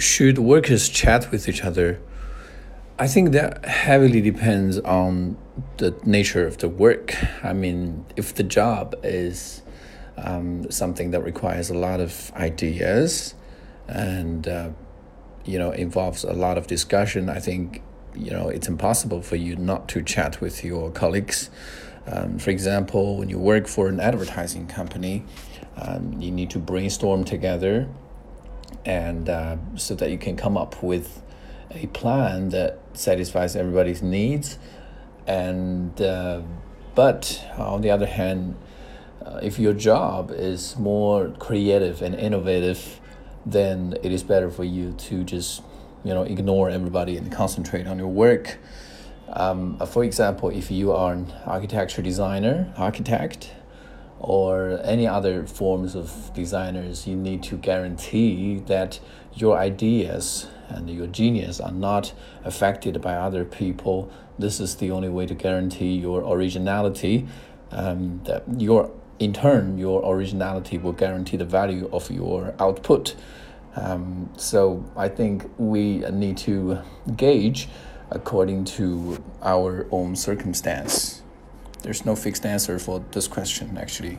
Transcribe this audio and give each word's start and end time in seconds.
should 0.00 0.38
workers 0.38 0.88
chat 0.88 1.30
with 1.30 1.48
each 1.48 1.64
other? 1.64 2.00
I 2.98 3.06
think 3.06 3.32
that 3.32 3.64
heavily 3.64 4.20
depends 4.20 4.78
on 4.80 5.38
the 5.78 5.98
nature 6.04 6.46
of 6.46 6.58
the 6.58 6.68
work. 6.68 7.16
I 7.42 7.52
mean, 7.52 8.04
if 8.16 8.34
the 8.34 8.42
job 8.42 8.94
is 9.02 9.62
um, 10.18 10.70
something 10.70 11.10
that 11.12 11.22
requires 11.22 11.70
a 11.70 11.74
lot 11.74 12.00
of 12.00 12.30
ideas 12.34 13.34
and 13.88 14.46
uh, 14.46 14.70
you 15.44 15.58
know 15.58 15.70
involves 15.70 16.24
a 16.24 16.32
lot 16.32 16.58
of 16.58 16.66
discussion, 16.66 17.28
I 17.30 17.38
think 17.38 17.82
you 18.14 18.30
know 18.30 18.48
it's 18.48 18.68
impossible 18.68 19.22
for 19.22 19.36
you 19.36 19.56
not 19.56 19.88
to 19.88 20.02
chat 20.02 20.40
with 20.40 20.62
your 20.64 20.90
colleagues. 20.90 21.50
Um, 22.06 22.38
for 22.38 22.50
example, 22.50 23.18
when 23.18 23.28
you 23.28 23.38
work 23.38 23.66
for 23.66 23.88
an 23.88 24.00
advertising 24.00 24.66
company, 24.66 25.24
um, 25.76 26.20
you 26.20 26.30
need 26.30 26.50
to 26.50 26.58
brainstorm 26.58 27.24
together, 27.24 27.88
and 28.84 29.28
uh, 29.28 29.56
so 29.76 29.94
that 29.94 30.10
you 30.10 30.18
can 30.18 30.36
come 30.36 30.56
up 30.56 30.82
with 30.82 31.22
a 31.70 31.86
plan 31.88 32.48
that 32.50 32.78
satisfies 32.94 33.56
everybody's 33.56 34.02
needs. 34.02 34.58
And 35.26 36.00
uh, 36.00 36.42
but 36.94 37.44
on 37.56 37.82
the 37.82 37.90
other 37.90 38.06
hand, 38.06 38.56
uh, 39.24 39.40
if 39.42 39.58
your 39.58 39.72
job 39.72 40.30
is 40.30 40.76
more 40.76 41.28
creative 41.38 42.02
and 42.02 42.14
innovative, 42.14 43.00
then 43.46 43.96
it 44.02 44.12
is 44.12 44.22
better 44.22 44.50
for 44.50 44.64
you 44.64 44.92
to 44.92 45.24
just 45.24 45.62
you 46.04 46.12
know 46.14 46.22
ignore 46.22 46.70
everybody 46.70 47.16
and 47.16 47.30
concentrate 47.30 47.86
on 47.86 47.98
your 47.98 48.08
work. 48.08 48.58
Um, 49.28 49.78
for 49.86 50.02
example, 50.02 50.50
if 50.50 50.70
you 50.72 50.92
are 50.92 51.12
an 51.12 51.32
architecture 51.46 52.02
designer, 52.02 52.72
architect, 52.76 53.52
or 54.20 54.78
any 54.84 55.06
other 55.06 55.46
forms 55.46 55.94
of 55.94 56.30
designers, 56.34 57.06
you 57.06 57.16
need 57.16 57.42
to 57.42 57.56
guarantee 57.56 58.62
that 58.66 59.00
your 59.34 59.56
ideas 59.56 60.46
and 60.68 60.90
your 60.90 61.06
genius 61.06 61.58
are 61.58 61.72
not 61.72 62.12
affected 62.44 63.00
by 63.00 63.14
other 63.14 63.44
people. 63.44 64.12
This 64.38 64.60
is 64.60 64.76
the 64.76 64.90
only 64.90 65.08
way 65.08 65.26
to 65.26 65.34
guarantee 65.34 65.94
your 65.96 66.20
originality. 66.22 67.26
Um, 67.72 68.20
that 68.24 68.44
your 68.60 68.90
in 69.18 69.32
turn, 69.32 69.78
your 69.78 70.02
originality 70.04 70.78
will 70.78 70.92
guarantee 70.92 71.36
the 71.36 71.44
value 71.44 71.88
of 71.92 72.10
your 72.10 72.54
output. 72.58 73.14
Um, 73.76 74.30
so 74.36 74.84
I 74.96 75.08
think 75.08 75.48
we 75.58 75.98
need 76.10 76.36
to 76.38 76.80
gauge 77.16 77.68
according 78.10 78.64
to 78.64 79.22
our 79.42 79.86
own 79.92 80.16
circumstance. 80.16 81.22
There's 81.82 82.04
no 82.04 82.14
fixed 82.16 82.44
answer 82.44 82.78
for 82.78 83.02
this 83.12 83.26
question, 83.28 83.78
actually. 83.78 84.18